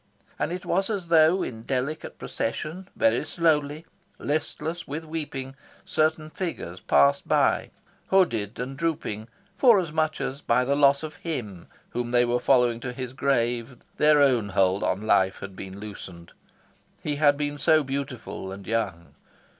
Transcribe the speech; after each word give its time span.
And 0.39 0.51
it 0.51 0.65
was 0.65 0.89
as 0.89 1.09
though 1.09 1.43
in 1.43 1.61
delicate 1.61 2.17
procession, 2.17 2.89
very 2.95 3.23
slowly, 3.23 3.85
listless 4.17 4.87
with 4.87 5.05
weeping, 5.05 5.55
certain 5.85 6.31
figures 6.31 6.79
passed 6.79 7.27
by, 7.27 7.69
hooded, 8.07 8.57
and 8.57 8.75
drooping 8.75 9.27
forasmuch 9.59 10.19
as 10.19 10.41
by 10.41 10.65
the 10.65 10.73
loss 10.73 11.03
of 11.03 11.17
him 11.17 11.67
whom 11.91 12.09
they 12.09 12.25
were 12.25 12.39
following 12.39 12.79
to 12.79 12.93
his 12.93 13.13
grave 13.13 13.77
their 13.97 14.19
own 14.23 14.49
hold 14.49 14.81
on 14.83 15.05
life 15.05 15.37
had 15.39 15.55
been 15.55 15.79
loosened. 15.79 16.31
He 17.03 17.17
had 17.17 17.37
been 17.37 17.59
so 17.59 17.83
beautiful 17.83 18.51
and 18.51 18.65
young. 18.65 19.13